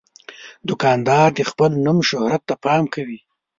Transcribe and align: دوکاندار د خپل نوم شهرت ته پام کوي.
دوکاندار 0.67 1.29
د 1.35 1.39
خپل 1.49 1.71
نوم 1.85 1.97
شهرت 2.09 2.41
ته 2.49 2.55
پام 2.63 2.83
کوي. 2.93 3.19